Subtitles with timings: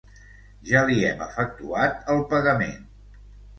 [0.69, 2.83] Ja li hem efectuat el pagament.